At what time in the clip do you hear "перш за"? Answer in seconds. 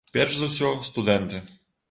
0.13-0.49